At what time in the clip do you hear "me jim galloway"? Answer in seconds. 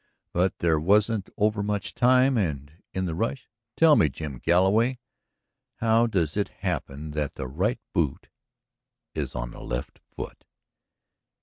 3.95-4.97